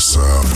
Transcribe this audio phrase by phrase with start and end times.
[0.00, 0.46] Um,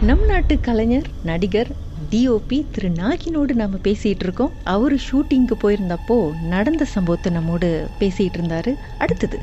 [0.00, 1.68] நம் நாட்டு கலைஞர் நடிகர்
[2.12, 6.16] டிஓபி திரு நாகினோடு நம்ம பேசிகிட்டு இருக்கோம் அவர் ஷூட்டிங்க்கு போயிருந்தப்போ
[6.52, 7.68] நடந்த சம்பவத்தை நம்மோடு
[8.00, 8.70] பேசிகிட்டு இருந்தார்
[9.04, 9.38] அடுத்தது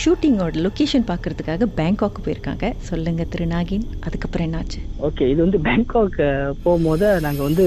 [0.00, 2.68] ஷூட்டிங்கோட லொக்கேஷன் பார்க்கறதுக்காக பேங்காக் போயிருக்காங்க.
[2.88, 4.80] சொல்லுங்கள் திரு நாகின் அதுக்கப்புறம் என்னாச்சு?
[5.08, 6.18] ஓகே இது வந்து பேங்காக்
[6.64, 7.66] போகும்போது நாங்கள் வந்து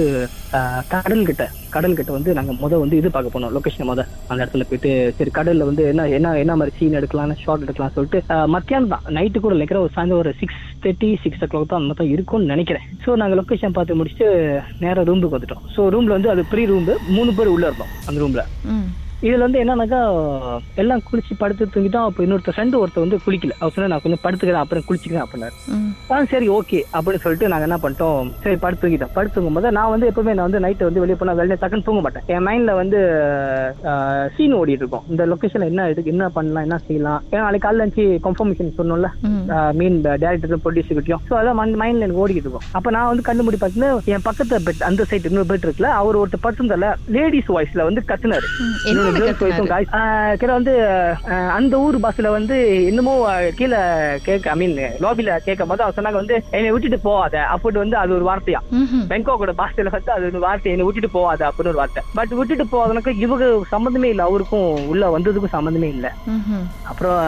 [0.93, 4.91] கடல்கிட்ட கடல் கிட்ட வந்து நாங்கள் முத வந்து இது பார்க்க போனோம் லொக்கேஷன் முத அந்த இடத்துல போயிட்டு
[5.18, 8.20] சரி கடலில் வந்து என்ன என்ன என்ன மாதிரி சீன் எடுக்கலாம் ஷார்ட் எடுக்கலாம் சொல்லிட்டு
[8.54, 9.04] மத்தியானம் தான்.
[9.18, 12.14] நைட்டு கூட நினைக்கிற ஒரு சாயந்தரம் ஒரு six thirty six o'clock தான் அந்த மாதிரி தான்
[12.15, 12.86] இருக்கும்னு நினைக்கிறேன்.
[13.06, 14.29] ஸோ நாங்கள் லொக்கேஷன் பார்த்து முடிச்சுட்டு
[14.84, 15.64] நேரா ரூமுக்கு வந்துட்டோம்.
[15.75, 18.43] ஸோ ரூம்ல வந்து அது ப்ரீ ரூம் மூணு பேர் உள்ளே இருந்தோம் அந்த ரூம்ல
[19.24, 20.00] இதுல வந்து என்னன்னாக்கா
[20.82, 23.54] எல்லாம் குளிச்சு படுத்து தூங்கிட்டோம் அப்போ இன்னொருத்தர் ஃப்ரெண்டு ஒருத்தர் வந்து குளிக்கல.
[23.60, 25.56] அவர் சொன்னா நான் கொஞ்சம் படுத்துக்கிறேன் அப்புறம் குளிச்சுக்கிறேன் அப்படின்னாரு.
[26.11, 29.14] ஆ சரி ஓகே அப்படின்னு சொல்லிட்டு நாங்க என்ன பண்ணிட்டோம் சரி படுத்து தூங்கிட்டோம்.
[29.18, 32.02] படுத்து தூங்கும் போது நான் வந்து எப்பவுமே நான் வந்து நைட்டு வந்து வெளியே போனா வெளியே டக்குன்னு தூங்க
[32.06, 32.25] மாட்டேன்.
[32.36, 33.00] என் மைண்ட்ல வந்து
[34.36, 35.08] சீன் ஓடிட்டு இருக்கும்.
[35.14, 37.22] இந்த லொகேஷன்ல என்ன இருக்கு என்ன பண்ணலாம் என்ன செய்யலாம்.
[37.31, 39.11] ஏன்னா நாளைக்கு காலைல இருந்துச்சு கன்ஃபர்மேஷன் சொன்னோம்ல
[39.80, 42.68] மீன் டேரக்டர் ப்ரொடியூசர்கிட்டயும் ஸோ அதான் மைண்ட்ல எனக்கு ஓடிக்கிட்டு இருக்கும்.
[42.80, 46.22] அப்ப நான் வந்து கண்ணு மூடி பார்த்தீங்கன்னா என் பக்கத்து பெட் அந்த சைடு இன்னொரு பெட் இருக்குல்ல அவர்
[46.22, 48.47] ஒருத்தர் படுத்திருந்தால லேடிஸ் வாய்ஸ்ல வந்து கத்துனாரு.
[50.39, 50.73] கீழே வந்து
[51.58, 52.58] அந்த ஊர் பஸ்ல வந்து
[52.89, 53.80] என்னமோ ஆஹ் கீழே
[54.28, 54.75] கேட்க ஐ மீன்
[55.06, 57.36] லாபில கேட்கும் போது அவர் சொன்னாங்க வந்து என்னை விட்டுட்டு போகாத.
[57.56, 58.62] அப்படி வந்து அது ஒரு வார்த்தையா.
[59.12, 62.03] பெங்கோக்கோட பாஷையில வந்து அது ஒரு வார்த்தை என்னை விட்டுட்டு போகாத அப்படின்னு ஒரு வார்த்தை.
[62.20, 64.25] பட் விட்டுட்டு போகாதனுக்கு இவங்க சம்மந்தமே இல்லை.
[64.30, 66.12] அவருக்கும் உள்ள வந்ததுக்கும் சம்மந்தமே இல்லை.
[66.92, 67.19] அப்புறம்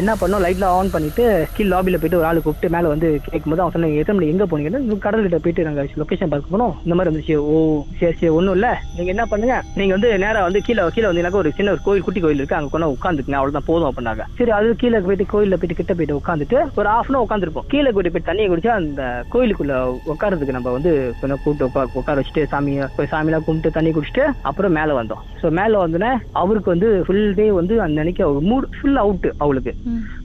[0.00, 0.44] என்ன பண்ணோம்?
[0.46, 1.24] லைட்ல ஆன் பண்ணிட்டு
[1.56, 4.98] கீழ் லாபில போயிட்டு ஒரு ஆளு கூப்பிட்டு மேல வந்து கேட்கும்போது அவன் சொன்னாங்க எத்தனை மணி எங்க போனீங்கன்னா?
[5.06, 6.74] கடல் கிட்ட போயிட்டு நாங்க லொகேஷன் பார்க்க போனோம்.
[6.84, 7.36] இந்த மாதிரி இருந்துச்சு.
[7.50, 7.54] ஓ
[8.00, 8.68] சரி சரி ஒண்ணும் இல்ல.
[8.96, 9.56] நீங்க என்ன பண்ணுங்க?
[9.78, 12.58] நீங்க வந்து நேரா வந்து கீழே கீழே வந்தீங்கன்னாக்கா ஒரு சின்ன ஒரு கோயில் குட்டி கோயில் இருக்கு.
[12.58, 16.58] அங்க கொண்டு உட்காந்துக்குங்க அவ்வளவுதான் போதும் அப்படின்னாங்க சரி அது கீழே போயிட்டு கோயில்ல போயிட்டு கிட்ட போயிட்டு உட்காந்துட்டு
[16.80, 19.02] ஒரு ஹாஃப் அன் உட்காந்துருப்போம் கீழே போயிட்டு போய் தண்ணியை குடிச்சா அந்த
[19.34, 19.74] கோயிலுக்குள்ள
[20.14, 24.94] உட்காரதுக்கு நம்ம வந்து கொஞ்சம் கூப்பிட்டு உட்கார வச்சுட்டு சாமியை போய் சாமியெல்லாம் கும்பிட்டு தண்ணி குடிச்சிட்டு அப்புறம் மேல
[25.00, 25.22] வந்தோம்.
[25.42, 29.74] ஸோ மேல வந்தோடனே அவருக்கு வந்து ஃபுல் டே வந்து அந்த அன்னைக்கு அவர் மூட் ஃபுல் அவுட் அவளுக்கு.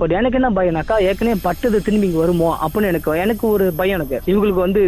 [0.02, 4.17] பட் எனக்கு என்ன பயம்னாக்கா ஏற்கனவே பட்டது திரும்பி இங்க வருமோ அப்படின்னு எனக்கு எனக்கு ஒரு பயம் எனக்கு.
[4.31, 4.81] இவங்களுக்கு வந்து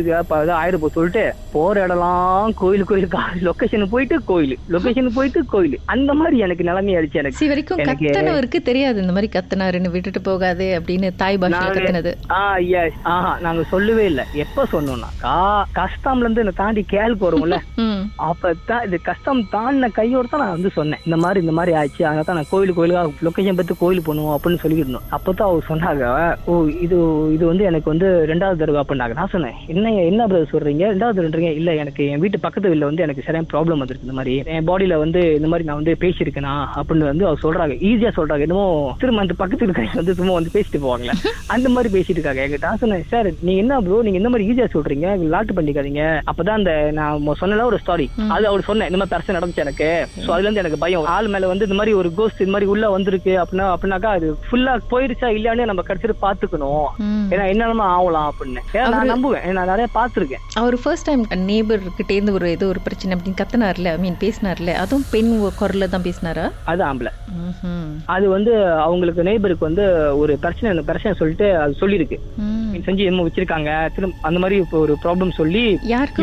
[0.62, 1.24] ஆயிரம் சொல்லிட்டு
[1.56, 5.76] போற இடம்லாம் கோயில் கோயிலுக்கு லொகேஷன் போயிட்டு கோயில் லொகேஷன் போயிட்டு கோயில்.
[5.94, 7.40] அந்த மாதிரி எனக்கு நிலைமை ஆயிடுச்சு எனக்கு.
[7.40, 12.12] சி வரைக்கும் கத்தனவருக்கு தெரியாது இந்த மாதிரி கத்துனாருன்னு விட்டுட்டு போகாது அப்படின்னு தாய் பாஷையில கத்துனது.
[12.38, 12.42] ஆ
[12.82, 14.22] எஸ் ஆஹா நாங்க சொல்லவே இல்ல.
[14.44, 15.36] எப்ப சொன்னோம்னாக்கா
[15.80, 17.58] கஷ்டம்ல இருந்து இந்த தாண்டி கேளுக்கு வரும்ல.
[18.30, 21.02] அப்பதான் இது கஷ்டம் தாண்டின கையோட தான் நான் வந்து சொன்னேன்.
[21.08, 24.62] இந்த மாதிரி இந்த மாதிரி ஆச்சு அதனால தான் நான் கோயில் கோயிலுக்காக லொகேஷன் பார்த்து கோயில் பண்ணுவோம் அப்படின்னு
[24.64, 26.04] சொல்லிட்டு இருந்தோம் அப்பதான் அவர் சொன்னாங்க
[26.50, 26.54] ஓ
[26.86, 26.98] இது
[27.36, 29.18] இது வந்து எனக்கு வந்து ரெண்டாவது தடவை அப்படின்னாங்க.
[29.20, 30.86] நான் சொன்னேன் என்ன என்ன பிரதர் சொல்றீங்க?
[30.94, 31.52] ரெண்டாவது தடவைன்றீங்க?
[31.62, 34.36] இல்ல எனக்கு என் வீட்டு பக்கத்து வீட்டுல வந்து எனக்கு சரியான ப்ராப்ளம் வந்துருக்கு இந்த மாதிரி.
[34.58, 37.76] என் பாடியில வந்து இந்த மாதிரி நான் வந்து பேசியிருக்கேனா அப்படின்னு வந்து அவர் சொல்றாங்க.
[37.90, 38.46] ஈஸியா சொல்றாங்க.
[38.48, 38.66] என்னமோ
[39.02, 41.16] திரும்ப அந்த பக்கத்து இருக்கிற வந்து சும்மா வந்து பேசிட்டு போவாங்களே.
[41.56, 44.68] அந்த மாதிரி பேசிட்டு இருக்காங்க எங்கிட்ட நான் சொன்னேன் சார் நீங்க என்ன ப்ரோ நீங்க இந்த மாதிரி ஈஸியா
[44.76, 45.08] சொல்றீங்க?
[45.34, 46.04] லாட்டு பண்ணிக்காதீங்க.
[46.32, 48.90] அப்பதான் அந்த நான் சொன்னல ஒரு ஸ்டாரி அது அவர் சொன்னேன்.
[48.90, 49.90] இந்த மாதிரி பிரச்சனை நடந்துச்சு எனக்கு.
[50.26, 51.08] சோ அதுல இருந்து எனக்கு பயம்.
[51.16, 54.74] ஆள் மேல வந்து இந்த மாதிரி ஒரு கோஸ்ட் இந்த மாதிரி உள்ள வந்திருக்கு அப்படின்னா அப்படின்னாக்கா அது ஃபுல்லா
[54.94, 56.88] போயிருச்சா இல்லையானு நம்ம கடைசிட்டு பாத்துக்கணும்
[57.34, 58.64] ஏன்னா என்னென்னமோ ஆகலாம் அப்படின்னு.
[58.78, 59.46] ஏன்னா நான் நம்புவேன்.
[59.60, 63.92] நான் நிறைய பாத்துருக்கேன் அவர் ஃபர்ஸ்ட் டைம் நேபர் கிட்ட இருந்து ஒரு ஏதோ ஒரு பிரச்சனை அப்படின்னு கத்துனார்ல
[63.98, 65.32] ஐ மீன் பேசினார்ல அதுவும் பெண்
[65.68, 67.12] குரல்ல தான் பேசினாரா அது ஆம்பளை.
[68.16, 68.52] அது வந்து
[68.86, 69.86] அவங்களுக்கு நெய்பருக்கு வந்து
[70.22, 72.18] ஒரு பிரச்சனை பிரச்சனை சொல்லிட்டு அது சொல்லியிருக்கு.
[72.86, 73.72] செஞ்சு என்னமோ வச்சிருக்காங்க.
[73.96, 75.64] திரும்ப அந்த மாதிரி இப்போ ஒரு ப்ராப்ளம் சொல்லி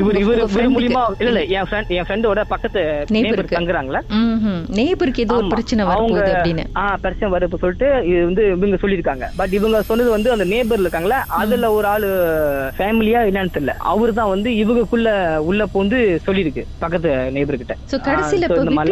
[0.01, 0.73] இவர் இவர் இவர்?
[0.75, 3.57] மூலியமா இல்ல இல்ல என் ஃப்ரெண்ட் என் ஃப்ரெண்டோட பக்கத்து க்கு.
[3.57, 4.01] தங்குறாங்களா?
[4.19, 4.61] ம்ஹும்.
[4.79, 5.49] நெய்பருக்கு ஏதோ ஒரு.
[5.49, 6.21] பிரச்சனை அவங்க
[6.77, 9.27] ஆ பிரச்சனை வருது சொல்லிட்டு இது வந்து இவங்க சொல்லியிருக்காங்க.
[9.37, 11.19] பட் இவங்க சொன்னது வந்து அந்த நேபர்ல இருக்காங்களா?
[11.41, 12.09] அதுல ஒரு ஆளு
[12.79, 13.75] ஃபேமிலியா என்னன்னு தெரியல.
[13.93, 15.09] அவரு தான் வந்து இவங்களுக்குள்ள
[15.49, 17.77] உள்ள பூந்து சொல்லியிருக்கு பக்கத்து நேபர் கிட்ட.
[17.91, 18.11] சோ இப்ப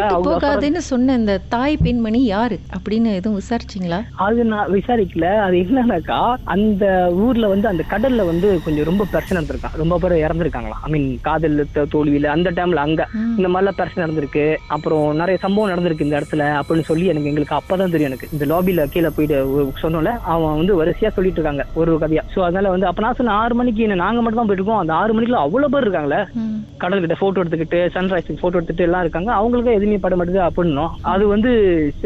[0.08, 2.56] அவங்க போகாதுன்னு சொன்ன இந்த தாய் பெண்மணி யாரு?
[2.76, 4.00] அப்படின்னு எதுவும் விசாரிச்சீங்களா?
[4.26, 5.26] அது நான் விசாரிக்கல.
[5.46, 6.20] அது என்னன்னாக்கா
[6.54, 6.84] அந்த
[7.24, 10.76] ஊர்ல வந்து அந்த கடல்ல வந்து கொஞ்சம் ரொம்ப பிரச்சனை நடந்திருக்கான் ரொம்ப பேர் இறந்துருக்காங்களா.
[10.82, 11.56] ஐ மீன் காதல்
[11.94, 13.02] தோல்வியில அந்த டைம்ல அங்க.
[13.38, 14.44] இந்த மாதிரிலாம் பிரச்சனை நடந்திருக்கு.
[14.68, 18.28] அப்புறம் நிறைய சம்பவம் நடந்திருக்கு இந்த இடத்துல அப்படின்னு சொல்லி எனக்கு எங்களுக்கு அப்பதான் தெரியும் எனக்கு.
[18.32, 19.38] இந்த லாபில கீழே போயிட்டு
[19.82, 22.24] சொன்னோம்ல அவன் வந்து வரிசையா சொல்லிட்டு இருக்காங்க ஒரு கதையா.
[22.34, 24.82] சோ அதனால வந்து அப்ப நான் சொன்ன ஆறு மணிக்கு என்ன நாங்க மட்டும் தான் போயிட்டு இருக்கோம்.
[24.82, 26.20] அந்த ஆறு மணிக்குள்ள அவ்வளவு பேர் இருக்காங்களே.
[26.42, 26.58] ம்.
[26.78, 29.32] கடல் கிட்ட போட்டோ எடுத்துக்கிட்டு சன்ரைஸ் போட்டோ எடுத்துட்டு எல்லாம் இருக்காங்க.
[29.32, 30.90] அவங்களுக்கு எதுவுமே பட மாட்டேது அப்படின்னும்.
[31.02, 31.50] அது வந்து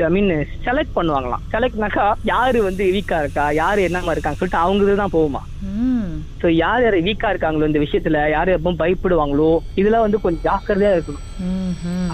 [0.09, 0.31] ஐ மீன்
[0.67, 1.43] செலக்ட் பண்ணுவாங்களாம்.
[1.53, 3.51] செலக்ட்னாக்கா யாரு வந்து வீக்கா இருக்கா?
[3.53, 5.15] யாரு என்னமா இருக்காங்க சொல்லிட்டு அவங்க தான்
[5.61, 6.27] 嗯。
[6.41, 9.51] சோ யார் யார் வீக்கா இருக்காங்களோ இந்த விஷயத்துல யார் எப்பவும் பயப்படுவாங்களோ
[9.81, 11.25] இதெல்லாம் வந்து கொஞ்சம் ஜாக்கிரதையா இருக்கணும்.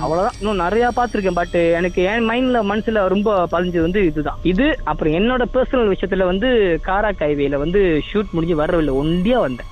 [0.03, 0.37] அவ்வளவுதான்.
[0.41, 4.39] இன்னும் நிறைய பார்த்திருக்கேன் பட் எனக்கு என் மைண்ட்ல மனசுல ரொம்ப பதிஞ்சது வந்து இதுதான்.
[4.53, 6.49] இது அப்புறம் என்னோட பர்சனல் விஷயத்துல வந்து
[6.89, 9.71] காரா கைவேல வந்து ஷூட் முடிஞ்சு வரவில்லை ஒண்டியா வந்தேன்.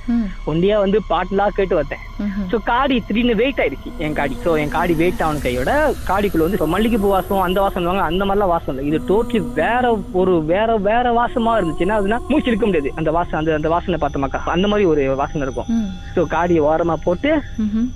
[0.52, 2.04] ஒண்டியா வந்து பாட்டுலாம் கேட்டு வந்தேன்.
[2.52, 4.36] சோ காடி திடீர்னு வெயிட் ஆயிடுச்சு என் காடி.
[4.44, 5.72] சோ என் காடி வெயிட் ஆன கையோட
[6.10, 8.86] காடிக்குள்ள வந்து மல்லிகைப்பூ வாசம் அந்த வாசம் வாங்க அந்த மாதிரிலாம் வாசம் இல்லை.
[8.90, 9.84] இது டோட்டலி வேற
[10.22, 11.86] ஒரு வேற வேற வாசமா இருந்துச்சு.
[11.86, 12.92] என்ன அதுனா மூச்சு இருக்க முடியாது.
[13.00, 15.68] அந்த வாசம் அந்த அந்த வாசனை பார்த்தோமாக்கா அந்த மாதிரி ஒரு வாசனை இருக்கும்.
[16.14, 17.30] ஸோ காடியை ஓரமா போட்டு.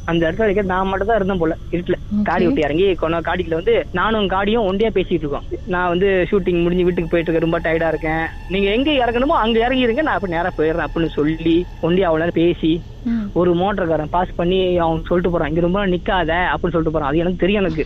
[0.06, 1.96] அந்த இடத்துல வைக்க நான் மட்டும் தான் இருந்தேன் போல இருட்டுல.
[2.25, 6.87] காடி விட்டு இறங்கி கொண்டா காடிக்குள்ள வந்து நானும் காடியும் ஒண்டியா பேசிட்டு இருக்கோம் நான் வந்து ஷூட்டிங் முடிஞ்சு
[6.87, 10.87] வீட்டுக்கு போயிட்டு இருக்கேன் ரொம்ப டயர்டா இருக்கேன் நீங்க எங்க இறங்கணுமோ அங்க இறங்கிருங்க நான் அப்ப நேரா போயிடுறேன்
[10.87, 12.73] அப்படின்னு சொல்லி ஒண்டியா அவ்வளவு நேரம் பேசி.
[13.35, 17.09] ஒரு மோட்டர்காரன் பாஸ் பண்ணி அவன் சொல்லிட்டு போறான் இங்க ரொம்ப நேரம் நிக்காத அப்படின்னு சொல்லிட்டு போறான்.
[17.09, 17.85] அது எனக்கு தெரியும் எனக்கு.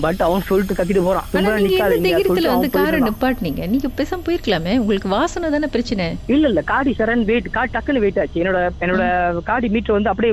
[0.00, 1.26] பட் அவன் சொல்லிட்டு கத்திட்டு போறான்.
[1.26, 3.00] ரொம்ப ஆனா நேரம் நிக்காத வந்து காரை.
[3.00, 3.62] நிப்பாட்டினீங்க?
[3.66, 4.78] நீங்க பேசாம போயிருக்கலாமே.
[4.78, 6.06] உங்களுக்கு வாசனை தானே பிரச்சனை.
[6.26, 6.62] இல்ல இல்ல.
[6.64, 8.40] காடி சரண் வெயிட் காடி டக்குன்னு வெயிட் ஆச்சு.
[8.42, 9.02] என்னோட என்னோட
[9.42, 10.32] காடி மீட்டர் வந்து அப்படியே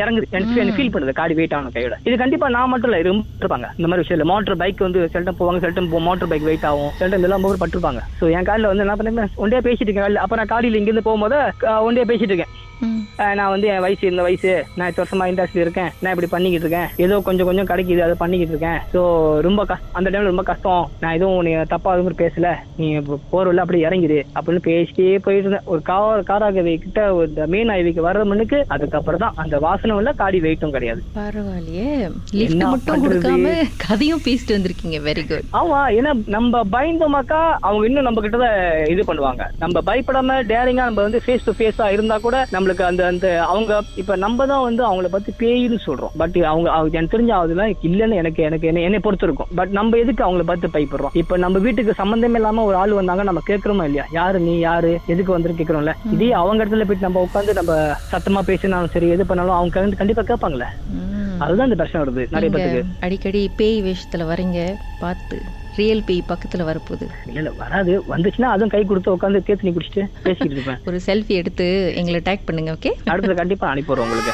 [0.00, 0.28] இறங்குது.
[0.32, 1.98] எனக்கு ஃபீல் பண்ணுது காடி வெயிட் ஆகணும் கையோட.
[2.04, 3.68] இது கண்டிப்பா நான் மட்டும் இல்ல ரொம்ப இருப்பாங்க.
[3.76, 6.92] இந்த மாதிரி விஷயம் மோட்டர் பைக் வந்து சில டைம் போவாங்க சில டைம் மோட்டர் பைக் வெயிட் ஆகும்.
[6.98, 8.00] சில டைம் எல்லாம் பட்டிருப்பாங்க.
[8.20, 10.16] சோ என் காலில் வந்து என்ன பண்ணேன் ஒண்டியா பேசிட்டு இருக்கேன்.
[10.16, 11.36] அப்ப நான் காடியில இங்கிருந்து போகும்போது
[11.70, 12.52] அஹ், ஒண்டியா பேசிட்டு இருக்கேன்.
[13.38, 15.90] நான் வந்து என் வயசு இந்த வயசு நான் இத்தனை வருஷமா இண்டஸ்ட்ரி இருக்கேன்.
[16.02, 16.88] நான் இப்படி பண்ணிக்கிட்டு இருக்கேன்.
[17.04, 18.80] ஏதோ கொஞ்சம் கொஞ்சம் கிடைக்குது அதை பண்ணிக்கிட்டு இருக்கேன்.
[18.92, 19.00] ஸோ
[19.46, 20.84] ரொம்ப கஷ்டம் அந்த டைம்ல ரொம்ப கஷ்டம்.
[21.02, 22.50] நான் எதுவும் நீ தப்பா எதுவும் பேசல.
[22.80, 22.86] நீ
[23.32, 25.68] போறவில்ல அப்படியே இறங்கிடு அப்படின்னு பேசிட்டே போயிட்டு இருந்தேன்.
[25.72, 30.40] ஒரு கார் காராகவே கிட்ட இந்த மெயின் ஹைவேக்கு வர்ற மண்ணுக்கு அதுக்கப்புறம் தான் அந்த வாசனம் இல்ல காடி
[30.46, 31.02] வெயிட்டும் கிடையாது.
[31.18, 31.90] பரவாயில்லையே.
[32.40, 33.04] லிஃப்ட் மட்டும்?
[33.06, 33.54] கொடுக்காம
[33.86, 35.00] கதையும் பேசிட்டு வந்திருக்கீங்க.
[35.08, 38.58] வெரி குட் ஆமா ஏன்னா நம்ம பயந்தோமாக்கா அவங்க இன்னும் நம்ம கிட்ட தான்
[38.94, 39.42] இது பண்ணுவாங்க.
[39.64, 44.16] நம்ம பயப்படாம டேரிங்கா நம்ம வந்து ஃபேஸ் டு ஃபேஸா இருந்தா கூட நம்மளுக்கு அந்த அந்த அவங்க இப்ப
[44.16, 46.14] நம்ம தான் வந்து அவங்கள பத்தி பேயின்னு சொல்றோம்.
[46.16, 50.24] பட் அவங்க எனக்கு தெரிஞ்ச அதெல்லாம் இல்லைன்னு எனக்கு எனக்கு என்ன- என்னை பொறுத்து இருக்கும் பட் நம்ம எதுக்கு
[50.24, 51.12] அவங்கள பார்த்து பயப்படுறோம்?
[51.12, 54.06] இப்ப நம்ம வீட்டுக்கு சம்பந்தமே இல்லாம ஒரு ஆள் வந்தாங்க நம்ம கேட்கறோமா இல்லையா?
[54.12, 55.00] யாரு நீ யாரு?
[55.06, 55.92] எதுக்கு வந்து கேட்கறோம்ல?
[56.12, 57.72] இதே அவங்க இடத்துல போயிட்டு நம்ம உட்காந்து நம்ம
[58.12, 60.64] சத்தமா பேசினாலும் சரி எது பண்ணாலும் அவங்க கண்டு- கண்டிப்பா கேட்பாங்களே.
[61.38, 65.42] அதுதான் இந்த பிரச்சனை வருது நிறைய பேருக்கு அடிக்கடி பேய் வேஷத்துல வரீங்க பார்த்து.
[65.76, 67.06] ரியல் பேய் பக்கத்துல வரப்போகுது.
[67.26, 68.02] இல்ல இல்ல வராது.
[68.08, 70.78] வந்துச்சுன்னா அதுவும் கை கொடுத்து உட்காந்து தேத்து நீ குடிச்சிட்டு பேசிக்கிட்டு இருப்பேன்.
[70.86, 74.32] ஒரு செல்ஃபி எடுத்து எங்களை டேக் பண்ணுங்க ஓகே அடுத்தது கண்டிப்பா அனுப்பிடுறோம் உங்களுக்கு.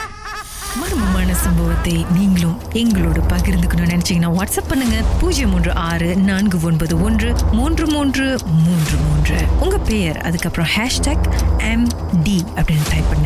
[0.77, 5.03] மர்மமான சம்பவத்தை நீங்களும் எங்களோடு பகிர்ந்துக்கணும்னு நினைச்சீங்கன்னா வாட்ஸ்அப் பண்ணுங்க.
[5.21, 9.37] பூஜ்ஜியம் மூன்று ஆறு நான்கு ஒன்பது ஒன்று மூன்று மூன்று மூன்று மூன்று.
[9.61, 11.25] உங்க பெயர் அதுக்கப்புறம் ஹேஷ்டாக்
[11.59, 11.89] எம்
[12.25, 13.26] டி அப்படின்னு டைப் பண்ண